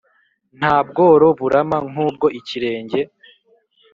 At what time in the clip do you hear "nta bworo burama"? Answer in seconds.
0.59-1.77